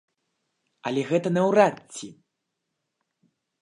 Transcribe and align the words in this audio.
Але 0.91 1.01
гэта 1.11 1.33
наўрад 1.37 1.75
ці! 1.95 2.07